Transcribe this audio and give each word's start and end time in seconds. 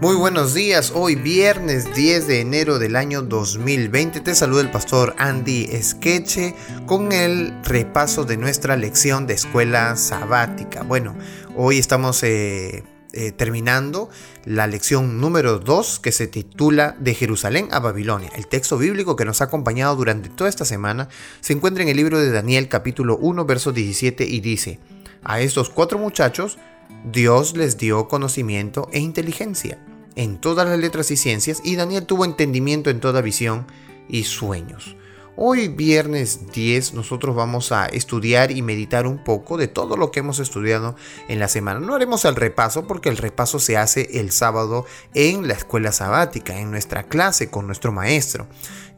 Muy 0.00 0.16
buenos 0.16 0.54
días, 0.54 0.92
hoy 0.94 1.14
viernes 1.14 1.94
10 1.94 2.26
de 2.26 2.40
enero 2.40 2.78
del 2.78 2.96
año 2.96 3.20
2020 3.20 4.20
te 4.20 4.34
saluda 4.34 4.62
el 4.62 4.70
pastor 4.70 5.14
Andy 5.18 5.64
Esqueche 5.70 6.54
con 6.86 7.12
el 7.12 7.52
repaso 7.64 8.24
de 8.24 8.38
nuestra 8.38 8.78
lección 8.78 9.26
de 9.26 9.34
escuela 9.34 9.96
sabática. 9.96 10.84
Bueno, 10.84 11.14
hoy 11.54 11.78
estamos 11.78 12.22
eh, 12.22 12.82
eh, 13.12 13.32
terminando 13.32 14.08
la 14.46 14.66
lección 14.66 15.20
número 15.20 15.58
2 15.58 16.00
que 16.00 16.12
se 16.12 16.26
titula 16.26 16.96
De 16.98 17.12
Jerusalén 17.12 17.68
a 17.70 17.78
Babilonia. 17.78 18.30
El 18.34 18.46
texto 18.46 18.78
bíblico 18.78 19.16
que 19.16 19.26
nos 19.26 19.42
ha 19.42 19.44
acompañado 19.44 19.96
durante 19.96 20.30
toda 20.30 20.48
esta 20.48 20.64
semana 20.64 21.10
se 21.42 21.52
encuentra 21.52 21.82
en 21.82 21.90
el 21.90 21.98
libro 21.98 22.18
de 22.18 22.32
Daniel 22.32 22.68
capítulo 22.68 23.18
1 23.18 23.44
verso 23.44 23.70
17 23.70 24.24
y 24.24 24.40
dice, 24.40 24.80
a 25.22 25.40
estos 25.40 25.68
cuatro 25.68 25.98
muchachos 25.98 26.58
Dios 27.04 27.56
les 27.56 27.78
dio 27.78 28.08
conocimiento 28.08 28.88
e 28.92 29.00
inteligencia 29.00 29.78
en 30.16 30.38
todas 30.38 30.68
las 30.68 30.78
letras 30.78 31.10
y 31.10 31.16
ciencias 31.16 31.60
y 31.64 31.76
Daniel 31.76 32.06
tuvo 32.06 32.24
entendimiento 32.24 32.90
en 32.90 33.00
toda 33.00 33.22
visión 33.22 33.66
y 34.08 34.24
sueños. 34.24 34.96
Hoy 35.36 35.68
viernes 35.68 36.52
10 36.52 36.92
nosotros 36.92 37.34
vamos 37.34 37.72
a 37.72 37.86
estudiar 37.86 38.50
y 38.50 38.60
meditar 38.60 39.06
un 39.06 39.24
poco 39.24 39.56
de 39.56 39.68
todo 39.68 39.96
lo 39.96 40.10
que 40.10 40.20
hemos 40.20 40.38
estudiado 40.38 40.96
en 41.28 41.38
la 41.38 41.48
semana. 41.48 41.80
No 41.80 41.94
haremos 41.94 42.26
el 42.26 42.36
repaso 42.36 42.86
porque 42.86 43.08
el 43.08 43.16
repaso 43.16 43.58
se 43.58 43.78
hace 43.78 44.20
el 44.20 44.32
sábado 44.32 44.84
en 45.14 45.48
la 45.48 45.54
escuela 45.54 45.92
sabática, 45.92 46.58
en 46.58 46.70
nuestra 46.70 47.04
clase 47.04 47.48
con 47.48 47.66
nuestro 47.66 47.90
maestro. 47.90 48.48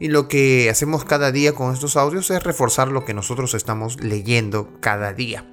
Y 0.01 0.09
lo 0.09 0.27
que 0.27 0.69
hacemos 0.69 1.05
cada 1.05 1.31
día 1.31 1.53
con 1.53 1.73
estos 1.73 1.95
audios 1.95 2.29
es 2.29 2.43
reforzar 2.43 2.89
lo 2.89 3.05
que 3.05 3.13
nosotros 3.13 3.53
estamos 3.53 4.01
leyendo 4.03 4.69
cada 4.81 5.13
día. 5.13 5.45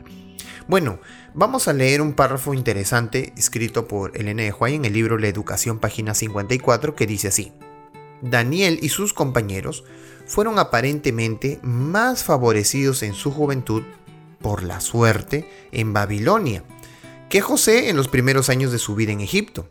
Bueno, 0.66 0.98
Vamos 1.32 1.68
a 1.68 1.72
leer 1.72 2.02
un 2.02 2.14
párrafo 2.14 2.54
interesante 2.54 3.32
escrito 3.36 3.86
por 3.86 4.16
Elena 4.16 4.42
de 4.42 4.52
Huay 4.52 4.74
en 4.74 4.84
el 4.84 4.94
libro 4.94 5.16
La 5.16 5.28
Educación, 5.28 5.78
página 5.78 6.12
54, 6.12 6.96
que 6.96 7.06
dice 7.06 7.28
así. 7.28 7.52
Daniel 8.20 8.80
y 8.82 8.88
sus 8.88 9.14
compañeros 9.14 9.84
fueron 10.26 10.58
aparentemente 10.58 11.60
más 11.62 12.24
favorecidos 12.24 13.04
en 13.04 13.14
su 13.14 13.30
juventud 13.30 13.84
por 14.40 14.64
la 14.64 14.80
suerte 14.80 15.48
en 15.70 15.92
Babilonia 15.92 16.64
que 17.28 17.40
José 17.40 17.90
en 17.90 17.96
los 17.96 18.08
primeros 18.08 18.48
años 18.48 18.72
de 18.72 18.78
su 18.78 18.96
vida 18.96 19.12
en 19.12 19.20
Egipto. 19.20 19.70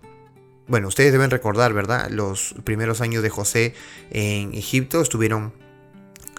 Bueno, 0.67 0.87
ustedes 0.87 1.11
deben 1.11 1.29
recordar, 1.29 1.73
¿verdad? 1.73 2.09
Los 2.09 2.55
primeros 2.63 3.01
años 3.01 3.21
de 3.21 3.29
José 3.29 3.73
en 4.11 4.53
Egipto 4.53 5.01
estuvieron 5.01 5.51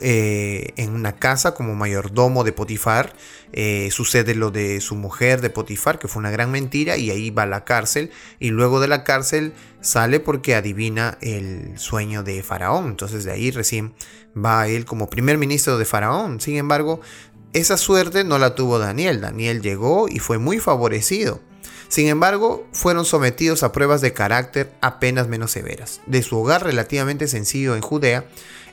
eh, 0.01 0.73
en 0.77 0.95
una 0.95 1.17
casa 1.17 1.55
como 1.55 1.75
mayordomo 1.75 2.45
de 2.45 2.53
Potifar. 2.53 3.15
Eh, 3.53 3.89
sucede 3.91 4.35
lo 4.35 4.51
de 4.51 4.81
su 4.81 4.95
mujer 4.95 5.41
de 5.41 5.51
Potifar, 5.51 5.99
que 5.99 6.09
fue 6.09 6.21
una 6.21 6.31
gran 6.31 6.51
mentira, 6.51 6.97
y 6.97 7.11
ahí 7.11 7.31
va 7.31 7.43
a 7.43 7.47
la 7.47 7.65
cárcel. 7.65 8.11
Y 8.39 8.51
luego 8.51 8.81
de 8.81 8.89
la 8.89 9.05
cárcel 9.05 9.53
sale 9.81 10.21
porque 10.21 10.55
adivina 10.55 11.19
el 11.21 11.79
sueño 11.79 12.23
de 12.23 12.43
Faraón. 12.43 12.87
Entonces 12.87 13.25
de 13.25 13.33
ahí 13.33 13.51
recién 13.51 13.95
va 14.37 14.69
él 14.69 14.85
como 14.85 15.11
primer 15.11 15.39
ministro 15.39 15.79
de 15.79 15.85
Faraón. 15.85 16.41
Sin 16.41 16.57
embargo, 16.57 17.01
esa 17.53 17.77
suerte 17.77 18.25
no 18.25 18.39
la 18.39 18.55
tuvo 18.55 18.79
Daniel. 18.79 19.21
Daniel 19.21 19.61
llegó 19.61 20.09
y 20.09 20.19
fue 20.19 20.39
muy 20.39 20.61
favorecido. 20.61 21.41
Sin 21.89 22.07
embargo, 22.07 22.69
fueron 22.73 23.05
sometidos 23.05 23.65
a 23.65 23.73
pruebas 23.73 24.01
de 24.01 24.13
carácter 24.13 24.73
apenas 24.81 25.27
menos 25.27 25.51
severas. 25.51 26.01
De 26.07 26.23
su 26.23 26.39
hogar 26.39 26.63
relativamente 26.63 27.27
sencillo 27.27 27.75
en 27.75 27.81
Judea, 27.81 28.27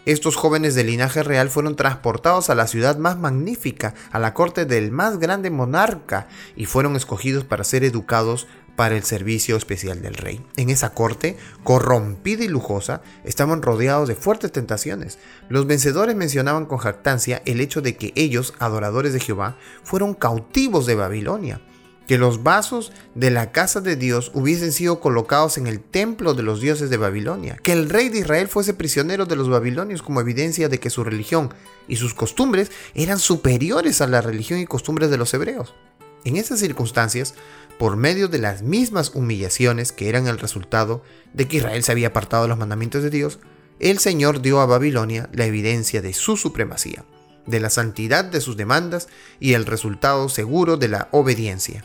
estos 0.08 0.38
jóvenes 0.38 0.74
de 0.74 0.86
linaje 0.86 1.22
real 1.22 1.50
fueron 1.50 1.76
transportados 1.76 2.50
a 2.50 2.56
la 2.56 2.68
ciudad 2.68 2.98
más 2.98 3.20
magnífica, 3.20 3.94
a 4.10 4.20
la 4.20 4.34
corte 4.34 4.64
del 4.64 4.90
más 4.90 5.20
grande 5.20 5.50
monarca, 5.50 6.30
y 6.56 6.66
fueron 6.66 6.96
escogidos 6.96 7.44
para 7.44 7.66
ser 7.66 7.84
educados 7.84 8.48
para 8.78 8.96
el 8.96 9.04
servicio 9.04 9.58
especial 9.58 10.02
del 10.02 10.14
rey. 10.14 10.42
En 10.56 10.70
esa 10.70 10.94
corte, 10.94 11.36
corrompida 11.66 12.46
y 12.46 12.48
lujosa, 12.48 13.02
estaban 13.26 13.62
rodeados 13.62 14.08
de 14.08 14.16
fuertes 14.16 14.54
tentaciones. 14.54 15.20
Los 15.50 15.68
vencedores 15.68 16.16
mencionaban 16.16 16.68
con 16.68 16.78
jactancia 16.78 17.42
el 17.46 17.60
hecho 17.60 17.82
de 17.82 17.98
que 17.98 18.14
ellos, 18.16 18.54
adoradores 18.60 19.12
de 19.12 19.20
Jehová, 19.20 19.58
fueron 19.84 20.14
cautivos 20.14 20.86
de 20.86 20.96
Babilonia 20.96 21.60
que 22.08 22.18
los 22.18 22.42
vasos 22.42 22.94
de 23.16 23.30
la 23.30 23.52
casa 23.52 23.82
de 23.82 23.98
Dios 23.98 24.32
hubiesen 24.34 24.72
sido 24.72 25.00
colocados 25.02 25.58
en 25.58 25.68
el 25.68 25.82
templo 25.82 26.34
de 26.34 26.42
los 26.42 26.62
dioses 26.62 26.90
de 26.90 26.98
Babilonia, 26.98 27.58
que 27.62 27.74
el 27.74 27.90
rey 27.90 28.10
de 28.10 28.20
Israel 28.20 28.48
fuese 28.48 28.74
prisionero 28.74 29.26
de 29.26 29.36
los 29.36 29.50
babilonios 29.50 30.02
como 30.02 30.22
evidencia 30.22 30.70
de 30.70 30.80
que 30.80 30.90
su 30.90 31.04
religión 31.04 31.54
y 31.88 31.98
sus 31.98 32.14
costumbres 32.14 32.72
eran 32.96 33.20
superiores 33.20 34.02
a 34.02 34.08
la 34.08 34.22
religión 34.22 34.60
y 34.60 34.66
costumbres 34.66 35.10
de 35.10 35.18
los 35.18 35.34
hebreos. 35.34 35.76
En 36.24 36.38
esas 36.38 36.60
circunstancias, 36.60 37.36
por 37.78 37.98
medio 37.98 38.28
de 38.28 38.40
las 38.40 38.62
mismas 38.64 39.12
humillaciones 39.14 39.92
que 39.92 40.10
eran 40.10 40.28
el 40.28 40.40
resultado 40.40 41.04
de 41.34 41.48
que 41.48 41.58
Israel 41.58 41.84
se 41.84 41.92
había 41.92 42.08
apartado 42.08 42.44
de 42.44 42.50
los 42.50 42.58
mandamientos 42.58 43.04
de 43.04 43.10
Dios, 43.10 43.40
el 43.80 44.00
Señor 44.00 44.42
dio 44.42 44.60
a 44.62 44.66
Babilonia 44.66 45.30
la 45.34 45.46
evidencia 45.46 46.02
de 46.02 46.14
su 46.14 46.38
supremacía, 46.38 47.06
de 47.46 47.60
la 47.60 47.70
santidad 47.70 48.26
de 48.26 48.42
sus 48.42 48.58
demandas 48.58 49.08
y 49.40 49.54
el 49.54 49.66
resultado 49.66 50.28
seguro 50.30 50.78
de 50.78 50.88
la 50.88 51.10
obediencia 51.12 51.84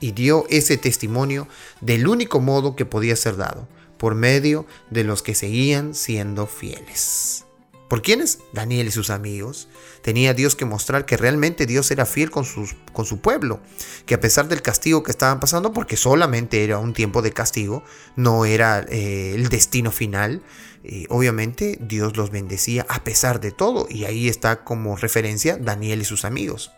y 0.00 0.12
dio 0.12 0.44
ese 0.48 0.76
testimonio 0.76 1.48
del 1.80 2.08
único 2.08 2.40
modo 2.40 2.76
que 2.76 2.86
podía 2.86 3.16
ser 3.16 3.36
dado, 3.36 3.68
por 3.96 4.14
medio 4.14 4.66
de 4.90 5.04
los 5.04 5.22
que 5.22 5.34
seguían 5.34 5.94
siendo 5.94 6.46
fieles. 6.46 7.46
¿Por 7.88 8.02
quiénes? 8.02 8.40
Daniel 8.52 8.88
y 8.88 8.90
sus 8.90 9.10
amigos. 9.10 9.68
Tenía 10.02 10.34
Dios 10.34 10.56
que 10.56 10.64
mostrar 10.64 11.06
que 11.06 11.16
realmente 11.16 11.66
Dios 11.66 11.90
era 11.92 12.04
fiel 12.04 12.30
con, 12.30 12.44
con 12.92 13.06
su 13.06 13.20
pueblo, 13.20 13.60
que 14.06 14.14
a 14.14 14.20
pesar 14.20 14.48
del 14.48 14.60
castigo 14.60 15.04
que 15.04 15.12
estaban 15.12 15.38
pasando, 15.38 15.72
porque 15.72 15.96
solamente 15.96 16.64
era 16.64 16.78
un 16.78 16.94
tiempo 16.94 17.22
de 17.22 17.32
castigo, 17.32 17.84
no 18.16 18.44
era 18.44 18.84
eh, 18.88 19.34
el 19.36 19.48
destino 19.48 19.92
final, 19.92 20.42
eh, 20.82 21.06
obviamente 21.10 21.78
Dios 21.80 22.16
los 22.16 22.30
bendecía 22.30 22.86
a 22.88 23.04
pesar 23.04 23.40
de 23.40 23.52
todo, 23.52 23.86
y 23.88 24.04
ahí 24.04 24.28
está 24.28 24.64
como 24.64 24.96
referencia 24.96 25.56
Daniel 25.56 26.00
y 26.02 26.04
sus 26.04 26.24
amigos. 26.24 26.72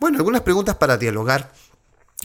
Bueno, 0.00 0.18
algunas 0.18 0.42
preguntas 0.42 0.76
para 0.76 0.96
dialogar 0.96 1.52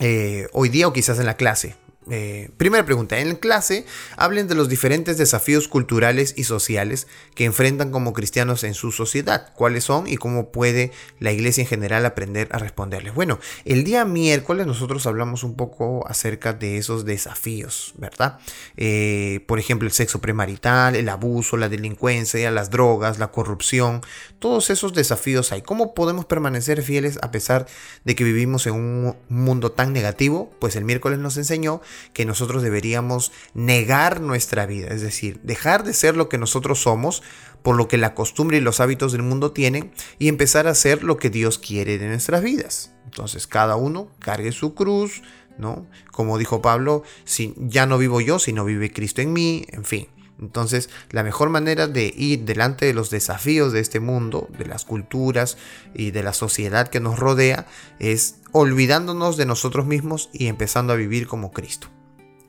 eh, 0.00 0.48
hoy 0.52 0.68
día 0.70 0.88
o 0.88 0.92
quizás 0.92 1.18
en 1.18 1.26
la 1.26 1.36
clase. 1.36 1.76
Eh, 2.08 2.48
primera 2.56 2.86
pregunta, 2.86 3.18
en 3.18 3.36
clase 3.36 3.84
hablen 4.16 4.48
de 4.48 4.54
los 4.54 4.70
diferentes 4.70 5.18
desafíos 5.18 5.68
culturales 5.68 6.32
y 6.34 6.44
sociales 6.44 7.06
que 7.34 7.44
enfrentan 7.44 7.90
como 7.90 8.14
cristianos 8.14 8.64
en 8.64 8.72
su 8.72 8.90
sociedad, 8.90 9.52
cuáles 9.54 9.84
son 9.84 10.08
y 10.08 10.16
cómo 10.16 10.50
puede 10.50 10.92
la 11.18 11.30
iglesia 11.30 11.60
en 11.60 11.68
general 11.68 12.06
aprender 12.06 12.48
a 12.52 12.58
responderles. 12.58 13.14
Bueno, 13.14 13.38
el 13.66 13.84
día 13.84 14.06
miércoles 14.06 14.66
nosotros 14.66 15.06
hablamos 15.06 15.44
un 15.44 15.56
poco 15.56 16.08
acerca 16.08 16.54
de 16.54 16.78
esos 16.78 17.04
desafíos, 17.04 17.92
¿verdad? 17.98 18.38
Eh, 18.78 19.44
por 19.46 19.58
ejemplo, 19.58 19.86
el 19.86 19.92
sexo 19.92 20.22
premarital, 20.22 20.96
el 20.96 21.08
abuso, 21.10 21.58
la 21.58 21.68
delincuencia, 21.68 22.50
las 22.50 22.70
drogas, 22.70 23.18
la 23.18 23.30
corrupción, 23.30 24.00
todos 24.38 24.70
esos 24.70 24.94
desafíos 24.94 25.52
hay. 25.52 25.60
¿Cómo 25.60 25.92
podemos 25.92 26.24
permanecer 26.24 26.82
fieles 26.82 27.18
a 27.20 27.30
pesar 27.30 27.66
de 28.04 28.14
que 28.14 28.24
vivimos 28.24 28.66
en 28.66 28.74
un 28.74 29.16
mundo 29.28 29.70
tan 29.72 29.92
negativo? 29.92 30.50
Pues 30.60 30.76
el 30.76 30.86
miércoles 30.86 31.18
nos 31.18 31.36
enseñó 31.36 31.82
que 32.12 32.24
nosotros 32.24 32.62
deberíamos 32.62 33.32
negar 33.54 34.20
nuestra 34.20 34.66
vida, 34.66 34.88
es 34.88 35.02
decir, 35.02 35.40
dejar 35.42 35.84
de 35.84 35.94
ser 35.94 36.16
lo 36.16 36.28
que 36.28 36.38
nosotros 36.38 36.80
somos 36.80 37.22
por 37.62 37.76
lo 37.76 37.88
que 37.88 37.98
la 37.98 38.14
costumbre 38.14 38.58
y 38.58 38.60
los 38.60 38.80
hábitos 38.80 39.12
del 39.12 39.22
mundo 39.22 39.52
tienen 39.52 39.92
y 40.18 40.28
empezar 40.28 40.66
a 40.66 40.70
hacer 40.70 41.04
lo 41.04 41.16
que 41.16 41.30
Dios 41.30 41.58
quiere 41.58 41.98
de 41.98 42.08
nuestras 42.08 42.42
vidas. 42.42 42.92
Entonces 43.04 43.46
cada 43.46 43.76
uno 43.76 44.08
cargue 44.18 44.52
su 44.52 44.74
cruz, 44.74 45.22
¿no? 45.58 45.86
Como 46.10 46.38
dijo 46.38 46.62
Pablo, 46.62 47.02
si, 47.24 47.54
ya 47.58 47.86
no 47.86 47.98
vivo 47.98 48.20
yo, 48.20 48.38
sino 48.38 48.64
vive 48.64 48.92
Cristo 48.92 49.20
en 49.20 49.32
mí, 49.32 49.66
en 49.70 49.84
fin. 49.84 50.08
Entonces, 50.40 50.88
la 51.10 51.22
mejor 51.22 51.50
manera 51.50 51.86
de 51.86 52.14
ir 52.16 52.44
delante 52.46 52.86
de 52.86 52.94
los 52.94 53.10
desafíos 53.10 53.72
de 53.72 53.80
este 53.80 54.00
mundo, 54.00 54.48
de 54.58 54.64
las 54.64 54.86
culturas 54.86 55.58
y 55.94 56.12
de 56.12 56.22
la 56.22 56.32
sociedad 56.32 56.88
que 56.88 56.98
nos 56.98 57.18
rodea, 57.18 57.66
es 57.98 58.36
olvidándonos 58.52 59.36
de 59.36 59.46
nosotros 59.46 59.86
mismos 59.86 60.30
y 60.32 60.46
empezando 60.46 60.92
a 60.92 60.96
vivir 60.96 61.26
como 61.26 61.52
Cristo. 61.52 61.88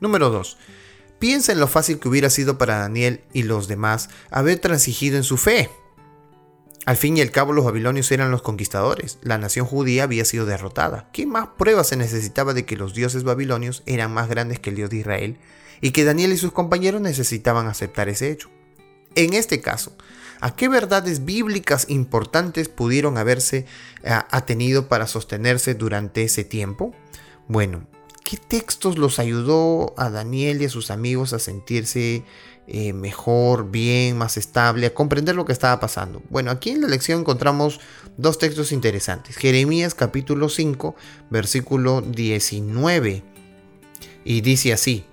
Número 0.00 0.30
2. 0.30 0.58
Piensa 1.18 1.52
en 1.52 1.60
lo 1.60 1.68
fácil 1.68 1.98
que 1.98 2.08
hubiera 2.08 2.30
sido 2.30 2.58
para 2.58 2.78
Daniel 2.78 3.22
y 3.32 3.44
los 3.44 3.68
demás 3.68 4.08
haber 4.30 4.58
transigido 4.58 5.16
en 5.16 5.24
su 5.24 5.36
fe. 5.36 5.70
Al 6.84 6.96
fin 6.96 7.16
y 7.16 7.20
al 7.20 7.30
cabo 7.30 7.52
los 7.52 7.64
babilonios 7.64 8.10
eran 8.10 8.32
los 8.32 8.42
conquistadores, 8.42 9.18
la 9.22 9.38
nación 9.38 9.66
judía 9.66 10.02
había 10.02 10.24
sido 10.24 10.46
derrotada. 10.46 11.08
¿Qué 11.12 11.26
más 11.26 11.50
pruebas 11.56 11.86
se 11.88 11.96
necesitaba 11.96 12.54
de 12.54 12.64
que 12.64 12.76
los 12.76 12.92
dioses 12.92 13.22
babilonios 13.22 13.84
eran 13.86 14.12
más 14.12 14.28
grandes 14.28 14.58
que 14.58 14.70
el 14.70 14.76
dios 14.76 14.90
de 14.90 14.96
Israel 14.96 15.38
y 15.80 15.90
que 15.90 16.04
Daniel 16.04 16.32
y 16.32 16.38
sus 16.38 16.52
compañeros 16.52 17.02
necesitaban 17.02 17.66
aceptar 17.66 18.08
ese 18.08 18.30
hecho. 18.30 18.48
En 19.14 19.34
este 19.34 19.60
caso, 19.60 19.92
¿a 20.40 20.56
qué 20.56 20.68
verdades 20.68 21.24
bíblicas 21.24 21.86
importantes 21.88 22.68
pudieron 22.68 23.18
haberse 23.18 23.66
eh, 24.02 24.10
atenido 24.30 24.88
para 24.88 25.06
sostenerse 25.06 25.74
durante 25.74 26.24
ese 26.24 26.44
tiempo? 26.44 26.94
Bueno, 27.48 27.86
¿qué 28.24 28.36
textos 28.36 28.96
los 28.96 29.18
ayudó 29.18 29.94
a 29.98 30.08
Daniel 30.10 30.62
y 30.62 30.66
a 30.66 30.70
sus 30.70 30.90
amigos 30.90 31.32
a 31.32 31.38
sentirse 31.38 32.24
eh, 32.66 32.92
mejor, 32.92 33.70
bien, 33.70 34.16
más 34.16 34.36
estable, 34.36 34.86
a 34.86 34.94
comprender 34.94 35.34
lo 35.34 35.44
que 35.44 35.52
estaba 35.52 35.78
pasando? 35.78 36.22
Bueno, 36.30 36.50
aquí 36.50 36.70
en 36.70 36.80
la 36.80 36.88
lección 36.88 37.20
encontramos 37.20 37.80
dos 38.16 38.38
textos 38.38 38.72
interesantes. 38.72 39.36
Jeremías 39.36 39.94
capítulo 39.94 40.48
5, 40.48 40.96
versículo 41.28 42.00
19. 42.00 43.22
Y 44.24 44.40
dice 44.40 44.72
así, 44.72 45.04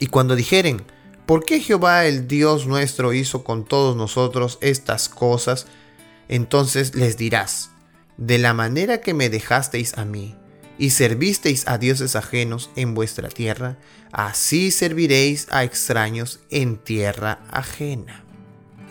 Y 0.00 0.08
cuando 0.08 0.34
dijeren, 0.34 0.82
¿por 1.26 1.44
qué 1.44 1.60
Jehová 1.60 2.06
el 2.06 2.28
Dios 2.28 2.66
nuestro 2.66 3.12
hizo 3.12 3.44
con 3.44 3.64
todos 3.64 3.96
nosotros 3.96 4.58
estas 4.60 5.08
cosas? 5.08 5.66
Entonces 6.28 6.94
les 6.94 7.16
dirás, 7.16 7.70
de 8.16 8.38
la 8.38 8.54
manera 8.54 9.00
que 9.00 9.14
me 9.14 9.28
dejasteis 9.28 9.96
a 9.98 10.04
mí, 10.04 10.36
y 10.78 10.90
servisteis 10.90 11.68
a 11.68 11.78
dioses 11.78 12.16
ajenos 12.16 12.70
en 12.76 12.94
vuestra 12.94 13.28
tierra, 13.28 13.78
así 14.10 14.70
serviréis 14.70 15.46
a 15.50 15.64
extraños 15.64 16.40
en 16.50 16.76
tierra 16.76 17.40
ajena. 17.50 18.24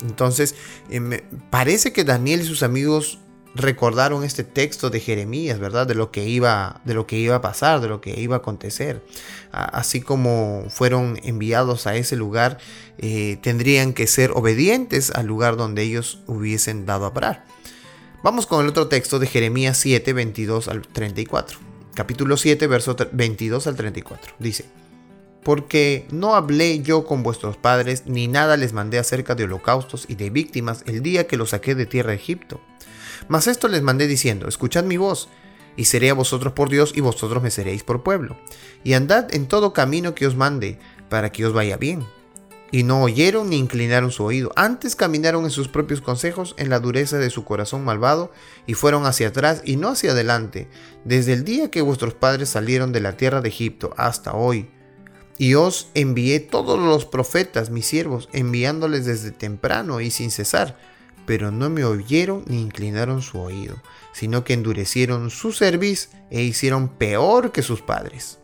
Entonces, 0.02 0.54
eh, 0.90 1.22
parece 1.50 1.92
que 1.92 2.04
Daniel 2.04 2.40
y 2.40 2.46
sus 2.46 2.62
amigos 2.62 3.18
recordaron 3.54 4.24
este 4.24 4.44
texto 4.44 4.90
de 4.90 5.00
Jeremías, 5.00 5.58
¿verdad? 5.58 5.86
De 5.86 5.94
lo 5.94 6.10
que 6.10 6.26
iba, 6.26 6.80
de 6.84 6.94
lo 6.94 7.06
que 7.06 7.18
iba 7.18 7.36
a 7.36 7.40
pasar, 7.40 7.80
de 7.80 7.88
lo 7.88 8.00
que 8.00 8.18
iba 8.20 8.36
a 8.36 8.38
acontecer. 8.38 9.02
Así 9.50 10.00
como 10.00 10.64
fueron 10.68 11.18
enviados 11.22 11.86
a 11.86 11.94
ese 11.96 12.16
lugar, 12.16 12.58
eh, 12.98 13.38
tendrían 13.42 13.92
que 13.92 14.06
ser 14.06 14.30
obedientes 14.32 15.10
al 15.10 15.26
lugar 15.26 15.56
donde 15.56 15.82
ellos 15.82 16.20
hubiesen 16.26 16.86
dado 16.86 17.06
a 17.06 17.14
parar. 17.14 17.44
Vamos 18.22 18.46
con 18.46 18.62
el 18.62 18.70
otro 18.70 18.88
texto 18.88 19.18
de 19.18 19.26
Jeremías 19.26 19.76
7, 19.78 20.12
22 20.12 20.68
al 20.68 20.82
34. 20.82 21.58
Capítulo 21.94 22.36
7, 22.36 22.66
verso 22.68 22.96
22 23.12 23.66
al 23.66 23.76
34. 23.76 24.34
Dice, 24.38 24.64
porque 25.42 26.06
no 26.10 26.34
hablé 26.36 26.80
yo 26.80 27.04
con 27.04 27.22
vuestros 27.22 27.56
padres, 27.56 28.04
ni 28.06 28.28
nada 28.28 28.56
les 28.56 28.72
mandé 28.72 28.98
acerca 28.98 29.34
de 29.34 29.44
holocaustos 29.44 30.06
y 30.08 30.14
de 30.14 30.30
víctimas 30.30 30.84
el 30.86 31.02
día 31.02 31.26
que 31.26 31.36
los 31.36 31.50
saqué 31.50 31.74
de 31.74 31.84
tierra 31.84 32.10
de 32.10 32.16
Egipto 32.16 32.60
mas 33.28 33.46
esto 33.46 33.68
les 33.68 33.82
mandé 33.82 34.06
diciendo, 34.06 34.48
escuchad 34.48 34.84
mi 34.84 34.96
voz, 34.96 35.28
y 35.76 35.86
seré 35.86 36.10
a 36.10 36.14
vosotros 36.14 36.52
por 36.52 36.68
Dios, 36.68 36.92
y 36.94 37.00
vosotros 37.00 37.42
me 37.42 37.50
seréis 37.50 37.82
por 37.82 38.02
pueblo. 38.02 38.36
Y 38.84 38.92
andad 38.94 39.34
en 39.34 39.46
todo 39.46 39.72
camino 39.72 40.14
que 40.14 40.26
os 40.26 40.36
mande, 40.36 40.78
para 41.08 41.30
que 41.30 41.46
os 41.46 41.52
vaya 41.52 41.76
bien. 41.76 42.04
Y 42.70 42.84
no 42.84 43.02
oyeron 43.02 43.50
ni 43.50 43.56
inclinaron 43.58 44.10
su 44.10 44.24
oído, 44.24 44.50
antes 44.56 44.96
caminaron 44.96 45.44
en 45.44 45.50
sus 45.50 45.68
propios 45.68 46.00
consejos, 46.00 46.54
en 46.56 46.70
la 46.70 46.80
dureza 46.80 47.18
de 47.18 47.28
su 47.28 47.44
corazón 47.44 47.84
malvado, 47.84 48.32
y 48.66 48.74
fueron 48.74 49.04
hacia 49.04 49.28
atrás 49.28 49.62
y 49.64 49.76
no 49.76 49.88
hacia 49.88 50.12
adelante, 50.12 50.68
desde 51.04 51.34
el 51.34 51.44
día 51.44 51.70
que 51.70 51.82
vuestros 51.82 52.14
padres 52.14 52.48
salieron 52.48 52.92
de 52.92 53.00
la 53.00 53.16
tierra 53.18 53.42
de 53.42 53.50
Egipto 53.50 53.92
hasta 53.98 54.34
hoy. 54.34 54.70
Y 55.36 55.54
os 55.54 55.88
envié 55.94 56.40
todos 56.40 56.78
los 56.78 57.04
profetas, 57.04 57.70
mis 57.70 57.86
siervos, 57.86 58.28
enviándoles 58.32 59.04
desde 59.04 59.32
temprano 59.32 60.00
y 60.00 60.10
sin 60.10 60.30
cesar 60.30 60.78
pero 61.26 61.50
no 61.50 61.70
me 61.70 61.84
oyeron 61.84 62.44
ni 62.46 62.60
inclinaron 62.60 63.22
su 63.22 63.40
oído, 63.40 63.76
sino 64.12 64.44
que 64.44 64.54
endurecieron 64.54 65.30
su 65.30 65.52
cerviz 65.52 66.10
e 66.30 66.42
hicieron 66.42 66.88
peor 66.88 67.52
que 67.52 67.62
sus 67.62 67.82
padres. 67.82 68.38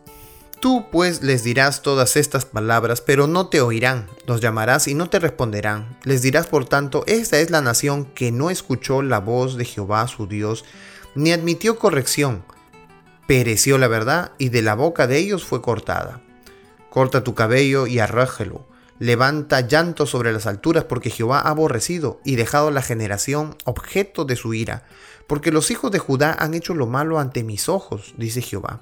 Tú 0.59 0.87
pues 0.91 1.23
les 1.23 1.43
dirás 1.43 1.81
todas 1.81 2.17
estas 2.17 2.43
palabras, 2.43 2.99
pero 2.99 3.27
no 3.27 3.47
te 3.47 3.61
oirán, 3.61 4.07
los 4.25 4.41
llamarás 4.41 4.89
y 4.89 4.93
no 4.93 5.09
te 5.09 5.19
responderán. 5.19 5.97
Les 6.03 6.21
dirás 6.21 6.47
por 6.47 6.65
tanto, 6.65 7.03
esta 7.07 7.39
es 7.39 7.49
la 7.49 7.61
nación 7.61 8.05
que 8.05 8.31
no 8.31 8.49
escuchó 8.49 9.01
la 9.01 9.19
voz 9.19 9.55
de 9.55 9.63
Jehová 9.63 10.05
su 10.07 10.27
Dios, 10.27 10.65
ni 11.15 11.31
admitió 11.31 11.79
corrección. 11.79 12.43
Pereció 13.25 13.77
la 13.77 13.87
verdad 13.87 14.33
y 14.37 14.49
de 14.49 14.61
la 14.61 14.75
boca 14.75 15.07
de 15.07 15.17
ellos 15.17 15.45
fue 15.45 15.61
cortada. 15.61 16.21
Corta 16.89 17.23
tu 17.23 17.35
cabello 17.35 17.87
y 17.87 17.99
arrájelo 17.99 18.65
Levanta 18.99 19.61
llanto 19.61 20.05
sobre 20.05 20.33
las 20.33 20.45
alturas 20.45 20.83
porque 20.83 21.09
Jehová 21.09 21.39
ha 21.39 21.49
aborrecido 21.49 22.19
y 22.25 22.35
dejado 22.35 22.69
la 22.69 22.81
generación 22.81 23.55
objeto 23.63 24.25
de 24.25 24.35
su 24.35 24.53
ira, 24.53 24.83
porque 25.25 25.51
los 25.51 25.71
hijos 25.71 25.89
de 25.91 25.99
Judá 25.99 26.35
han 26.37 26.53
hecho 26.53 26.73
lo 26.75 26.85
malo 26.85 27.17
ante 27.17 27.43
mis 27.43 27.69
ojos, 27.69 28.13
dice 28.17 28.41
Jehová. 28.41 28.81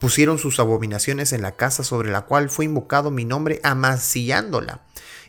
Pusieron 0.00 0.38
sus 0.38 0.60
abominaciones 0.60 1.32
en 1.32 1.40
la 1.40 1.52
casa 1.52 1.82
sobre 1.82 2.10
la 2.10 2.22
cual 2.22 2.50
fue 2.50 2.66
invocado 2.66 3.10
mi 3.10 3.24
nombre, 3.24 3.60
amasillándola, 3.62 4.82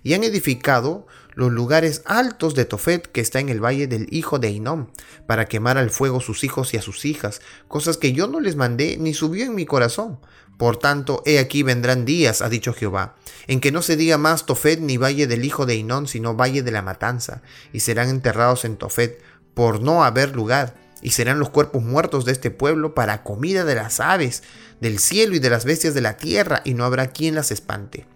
y 0.03 0.15
han 0.15 0.25
edificado 0.25 1.07
los 1.33 1.51
lugares 1.51 2.01
altos 2.05 2.55
de 2.55 2.65
Tofet 2.65 3.07
que 3.07 3.21
está 3.21 3.39
en 3.39 3.47
el 3.47 3.63
valle 3.63 3.87
del 3.87 4.07
hijo 4.11 4.37
de 4.37 4.49
Inom, 4.49 4.87
para 5.27 5.45
quemar 5.45 5.77
al 5.77 5.91
fuego 5.91 6.19
sus 6.19 6.43
hijos 6.43 6.73
y 6.73 6.77
a 6.77 6.81
sus 6.81 7.05
hijas, 7.05 7.41
cosas 7.69 7.95
que 7.95 8.11
yo 8.11 8.27
no 8.27 8.41
les 8.41 8.57
mandé 8.57 8.97
ni 8.97 9.13
subió 9.13 9.45
en 9.45 9.55
mi 9.55 9.65
corazón. 9.65 10.19
Por 10.57 10.77
tanto, 10.77 11.21
he 11.25 11.39
aquí 11.39 11.63
vendrán 11.63 12.05
días, 12.05 12.41
ha 12.41 12.49
dicho 12.49 12.73
Jehová, 12.73 13.15
en 13.47 13.59
que 13.59 13.71
no 13.71 13.81
se 13.81 13.97
diga 13.97 14.17
más 14.17 14.45
Tofet 14.45 14.79
ni 14.79 14.97
valle 14.97 15.27
del 15.27 15.43
hijo 15.43 15.65
de 15.65 15.75
Inón, 15.75 16.07
sino 16.07 16.35
valle 16.35 16.63
de 16.63 16.71
la 16.71 16.81
matanza, 16.81 17.41
y 17.73 17.81
serán 17.81 18.09
enterrados 18.09 18.63
en 18.63 18.77
Tofet, 18.77 19.21
por 19.53 19.81
no 19.81 20.03
haber 20.03 20.35
lugar, 20.35 20.75
y 21.01 21.11
serán 21.11 21.39
los 21.39 21.49
cuerpos 21.49 21.83
muertos 21.83 22.25
de 22.25 22.31
este 22.31 22.51
pueblo 22.51 22.93
para 22.95 23.23
comida 23.23 23.65
de 23.65 23.75
las 23.75 23.99
aves, 23.99 24.43
del 24.79 24.99
cielo 24.99 25.35
y 25.35 25.39
de 25.39 25.49
las 25.49 25.65
bestias 25.65 25.93
de 25.93 26.01
la 26.01 26.17
tierra, 26.17 26.61
y 26.63 26.73
no 26.73 26.85
habrá 26.85 27.07
quien 27.07 27.35
las 27.35 27.51
espante. 27.51 28.07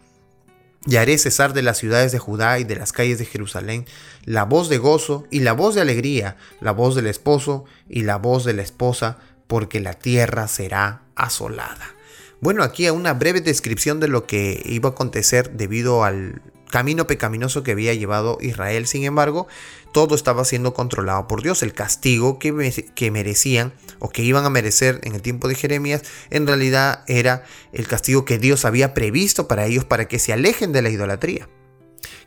Y 0.86 0.96
haré 0.96 1.18
cesar 1.18 1.54
de 1.54 1.62
las 1.62 1.78
ciudades 1.78 2.14
de 2.14 2.20
Judá 2.20 2.58
y 2.58 2.64
de 2.64 2.78
las 2.78 2.94
calles 2.94 3.20
de 3.20 3.26
Jerusalén 3.26 3.86
la 4.24 4.46
voz 4.46 4.70
de 4.70 4.78
gozo 4.78 5.26
y 5.30 5.42
la 5.42 5.52
voz 5.52 5.76
de 5.76 5.82
alegría, 5.82 6.38
la 6.62 6.72
voz 6.72 6.96
del 6.96 7.08
esposo 7.08 7.66
y 7.90 8.04
la 8.04 8.16
voz 8.16 8.46
de 8.46 8.54
la 8.54 8.62
esposa, 8.62 9.18
porque 9.48 9.82
la 9.82 9.94
tierra 9.94 10.48
será 10.48 11.02
asolada. 11.16 11.99
Bueno, 12.42 12.64
aquí 12.64 12.90
una 12.90 13.14
breve 13.14 13.42
descripción 13.42 14.00
de 14.00 14.08
lo 14.08 14.26
que 14.26 14.62
iba 14.66 14.90
a 14.90 14.92
acontecer 14.94 15.52
debido 15.52 16.06
al 16.06 16.42
camino 16.70 17.06
pecaminoso 17.06 17.64
que 17.64 17.72
había 17.72 17.94
llevado 17.94 18.38
Israel. 18.40 18.88
Sin 18.88 19.04
embargo, 19.04 19.48
todo 19.92 20.16
estaba 20.16 20.46
siendo 20.46 20.74
controlado 20.74 21.28
por 21.28 21.44
Dios. 21.44 21.64
El 21.64 21.74
castigo 21.74 22.40
que, 22.40 22.86
que, 22.96 23.12
merecían 23.12 23.74
o 24.00 24.10
que 24.10 24.24
iban 24.24 24.46
a 24.46 24.50
merecer 24.50 25.02
en 25.04 25.16
el 25.16 25.22
tiempo 25.22 25.50
de 25.50 25.56
Jeremías, 25.56 26.04
en 26.30 26.48
realidad 26.48 27.04
era 27.08 27.44
el 27.74 27.88
castigo 27.88 28.24
que 28.24 28.38
Dios 28.38 28.64
había 28.64 28.94
previsto 28.94 29.48
para 29.48 29.66
ellos 29.66 29.84
para 29.84 30.08
que 30.08 30.20
se 30.20 30.32
alejen 30.32 30.72
de 30.72 30.82
la 30.82 30.90
idolatría. 30.90 31.50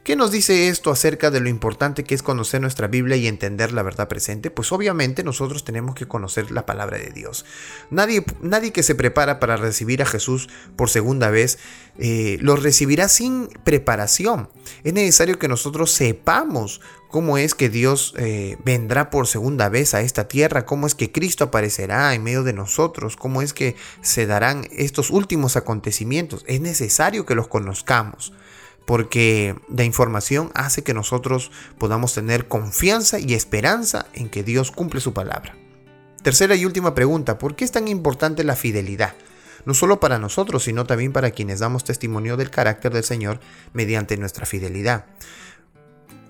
¿Qué 0.04 0.16
nos 0.16 0.32
dice 0.32 0.66
esto 0.66 0.90
acerca 0.90 1.30
de 1.30 1.38
lo 1.38 1.48
importante 1.48 2.02
que 2.02 2.16
es 2.16 2.24
conocer 2.24 2.60
nuestra 2.60 2.88
Biblia 2.88 3.16
y 3.16 3.28
entender 3.28 3.70
la 3.70 3.84
verdad 3.84 4.08
presente? 4.08 4.50
Pues 4.50 4.72
obviamente 4.72 5.22
nosotros 5.22 5.62
tenemos 5.62 5.94
que 5.94 6.08
conocer 6.08 6.50
la 6.50 6.66
palabra 6.66 6.98
de 6.98 7.10
Dios. 7.10 7.44
Nadie, 7.88 8.24
nadie 8.40 8.72
que 8.72 8.82
se 8.82 8.96
prepara 8.96 9.38
para 9.38 9.56
recibir 9.56 10.02
a 10.02 10.06
Jesús 10.06 10.48
por 10.74 10.90
segunda 10.90 11.30
vez 11.30 11.60
eh, 11.98 12.36
lo 12.40 12.56
recibirá 12.56 13.08
sin 13.08 13.48
preparación. 13.62 14.48
Es 14.82 14.92
necesario 14.92 15.38
que 15.38 15.46
nosotros 15.46 15.92
sepamos 15.92 16.80
cómo 17.08 17.38
es 17.38 17.54
que 17.54 17.68
Dios 17.68 18.14
eh, 18.18 18.56
vendrá 18.64 19.08
por 19.08 19.28
segunda 19.28 19.68
vez 19.68 19.94
a 19.94 20.00
esta 20.00 20.26
tierra, 20.26 20.66
cómo 20.66 20.88
es 20.88 20.96
que 20.96 21.12
Cristo 21.12 21.44
aparecerá 21.44 22.12
en 22.12 22.24
medio 22.24 22.42
de 22.42 22.54
nosotros, 22.54 23.14
cómo 23.14 23.40
es 23.40 23.52
que 23.52 23.76
se 24.00 24.26
darán 24.26 24.66
estos 24.72 25.10
últimos 25.10 25.54
acontecimientos. 25.54 26.44
Es 26.48 26.60
necesario 26.60 27.24
que 27.24 27.36
los 27.36 27.46
conozcamos 27.46 28.32
porque 28.84 29.56
la 29.74 29.84
información 29.84 30.50
hace 30.54 30.82
que 30.82 30.94
nosotros 30.94 31.50
podamos 31.78 32.14
tener 32.14 32.48
confianza 32.48 33.18
y 33.18 33.34
esperanza 33.34 34.06
en 34.14 34.28
que 34.28 34.42
Dios 34.42 34.70
cumple 34.70 35.00
su 35.00 35.12
palabra. 35.12 35.56
Tercera 36.22 36.54
y 36.54 36.64
última 36.64 36.94
pregunta, 36.94 37.38
¿por 37.38 37.56
qué 37.56 37.64
es 37.64 37.72
tan 37.72 37.88
importante 37.88 38.44
la 38.44 38.56
fidelidad? 38.56 39.14
No 39.64 39.74
solo 39.74 40.00
para 40.00 40.18
nosotros, 40.18 40.64
sino 40.64 40.84
también 40.86 41.12
para 41.12 41.30
quienes 41.30 41.60
damos 41.60 41.84
testimonio 41.84 42.36
del 42.36 42.50
carácter 42.50 42.92
del 42.92 43.04
Señor 43.04 43.40
mediante 43.72 44.16
nuestra 44.16 44.46
fidelidad. 44.46 45.06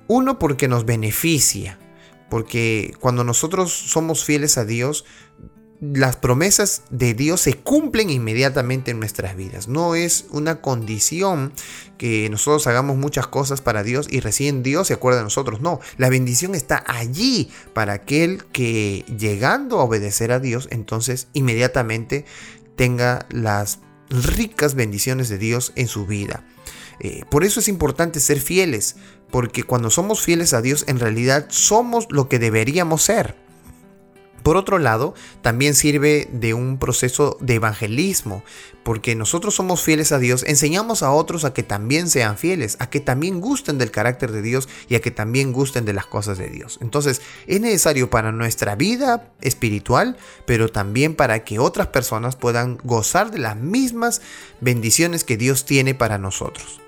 Uno, 0.06 0.38
porque 0.38 0.68
nos 0.68 0.84
beneficia, 0.84 1.78
porque 2.28 2.94
cuando 3.00 3.24
nosotros 3.24 3.72
somos 3.72 4.24
fieles 4.24 4.58
a 4.58 4.64
Dios, 4.64 5.04
las 5.82 6.14
promesas 6.14 6.82
de 6.90 7.12
Dios 7.12 7.40
se 7.40 7.54
cumplen 7.54 8.08
inmediatamente 8.08 8.92
en 8.92 9.00
nuestras 9.00 9.34
vidas. 9.34 9.66
No 9.66 9.96
es 9.96 10.26
una 10.30 10.60
condición 10.60 11.52
que 11.98 12.30
nosotros 12.30 12.68
hagamos 12.68 12.96
muchas 12.96 13.26
cosas 13.26 13.60
para 13.60 13.82
Dios 13.82 14.06
y 14.08 14.20
recién 14.20 14.62
Dios 14.62 14.86
se 14.86 14.94
acuerda 14.94 15.18
de 15.18 15.24
nosotros. 15.24 15.60
No, 15.60 15.80
la 15.96 16.08
bendición 16.08 16.54
está 16.54 16.84
allí 16.86 17.50
para 17.74 17.94
aquel 17.94 18.44
que 18.52 19.04
llegando 19.18 19.80
a 19.80 19.82
obedecer 19.82 20.30
a 20.30 20.38
Dios, 20.38 20.68
entonces 20.70 21.26
inmediatamente 21.32 22.26
tenga 22.76 23.26
las 23.30 23.80
ricas 24.08 24.76
bendiciones 24.76 25.28
de 25.28 25.38
Dios 25.38 25.72
en 25.74 25.88
su 25.88 26.06
vida. 26.06 26.46
Eh, 27.00 27.24
por 27.28 27.42
eso 27.42 27.58
es 27.58 27.66
importante 27.66 28.20
ser 28.20 28.38
fieles, 28.38 28.94
porque 29.32 29.64
cuando 29.64 29.90
somos 29.90 30.22
fieles 30.22 30.52
a 30.52 30.62
Dios 30.62 30.84
en 30.86 31.00
realidad 31.00 31.46
somos 31.48 32.06
lo 32.10 32.28
que 32.28 32.38
deberíamos 32.38 33.02
ser. 33.02 33.42
Por 34.42 34.56
otro 34.56 34.78
lado, 34.78 35.14
también 35.40 35.74
sirve 35.74 36.28
de 36.32 36.54
un 36.54 36.78
proceso 36.78 37.36
de 37.40 37.54
evangelismo, 37.54 38.42
porque 38.82 39.14
nosotros 39.14 39.54
somos 39.54 39.82
fieles 39.82 40.12
a 40.12 40.18
Dios, 40.18 40.44
enseñamos 40.46 41.02
a 41.02 41.12
otros 41.12 41.44
a 41.44 41.54
que 41.54 41.62
también 41.62 42.10
sean 42.10 42.36
fieles, 42.36 42.76
a 42.80 42.90
que 42.90 43.00
también 43.00 43.40
gusten 43.40 43.78
del 43.78 43.90
carácter 43.90 44.32
de 44.32 44.42
Dios 44.42 44.68
y 44.88 44.96
a 44.96 45.00
que 45.00 45.10
también 45.10 45.52
gusten 45.52 45.84
de 45.84 45.92
las 45.92 46.06
cosas 46.06 46.38
de 46.38 46.48
Dios. 46.48 46.78
Entonces, 46.82 47.22
es 47.46 47.60
necesario 47.60 48.10
para 48.10 48.32
nuestra 48.32 48.74
vida 48.74 49.30
espiritual, 49.40 50.16
pero 50.46 50.68
también 50.68 51.14
para 51.14 51.44
que 51.44 51.58
otras 51.58 51.88
personas 51.88 52.36
puedan 52.36 52.78
gozar 52.82 53.30
de 53.30 53.38
las 53.38 53.56
mismas 53.56 54.20
bendiciones 54.60 55.24
que 55.24 55.36
Dios 55.36 55.64
tiene 55.64 55.94
para 55.94 56.18
nosotros. 56.18 56.81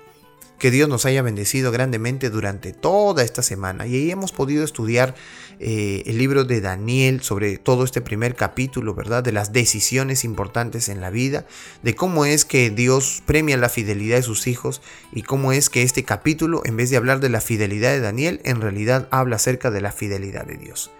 Que 0.59 0.71
Dios 0.71 0.89
nos 0.89 1.05
haya 1.05 1.21
bendecido 1.21 1.71
grandemente 1.71 2.29
durante 2.29 2.73
toda 2.73 3.23
esta 3.23 3.41
semana 3.41 3.87
y 3.87 3.95
ahí 3.95 4.11
hemos 4.11 4.31
podido 4.31 4.63
estudiar 4.63 5.15
eh, 5.59 6.03
el 6.05 6.17
libro 6.17 6.43
de 6.43 6.61
Daniel 6.61 7.21
sobre 7.21 7.57
todo 7.57 7.83
este 7.83 8.01
primer 8.01 8.35
capítulo, 8.35 8.93
¿verdad? 8.93 9.23
De 9.23 9.31
las 9.31 9.53
decisiones 9.53 10.23
importantes 10.23 10.89
en 10.89 11.01
la 11.01 11.09
vida, 11.09 11.45
de 11.83 11.95
cómo 11.95 12.25
es 12.25 12.45
que 12.45 12.69
Dios 12.69 13.23
premia 13.25 13.57
la 13.57 13.69
fidelidad 13.69 14.17
de 14.17 14.23
sus 14.23 14.47
hijos 14.47 14.81
y 15.13 15.21
cómo 15.21 15.51
es 15.51 15.69
que 15.69 15.83
este 15.83 16.03
capítulo, 16.03 16.61
en 16.65 16.77
vez 16.77 16.89
de 16.89 16.97
hablar 16.97 17.19
de 17.19 17.29
la 17.29 17.41
fidelidad 17.41 17.91
de 17.91 18.01
Daniel, 18.01 18.41
en 18.43 18.61
realidad 18.61 19.07
habla 19.11 19.37
acerca 19.37 19.71
de 19.71 19.81
la 19.81 19.91
fidelidad 19.91 20.45
de 20.45 20.57
Dios. 20.57 20.91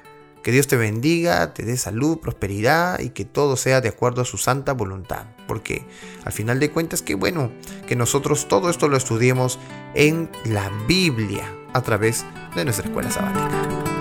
Que 0.46 0.52
Dios 0.52 0.68
te 0.68 0.78
bendiga, 0.78 1.56
te 1.56 1.64
dé 1.66 1.76
salud, 1.76 2.20
prosperidad 2.20 3.00
y 3.00 3.10
que 3.10 3.26
todo 3.26 3.58
sea 3.58 3.82
de 3.82 3.90
acuerdo 3.90 4.22
a 4.22 4.26
su 4.26 4.38
santa 4.38 4.74
voluntad. 4.74 5.26
Porque 5.48 5.88
al 6.24 6.34
final 6.34 6.60
de 6.60 6.70
cuentas, 6.70 7.02
que 7.02 7.16
bueno 7.16 7.52
que 7.88 7.96
nosotros 7.96 8.48
todo 8.48 8.70
esto 8.70 8.88
lo 8.88 8.96
estudiemos 8.96 9.58
en 9.96 10.30
la 10.44 10.70
Biblia 10.88 11.52
a 11.74 11.82
través 11.82 12.26
de 12.56 12.64
nuestra 12.64 12.86
escuela 12.86 13.10
sabática. 13.10 13.95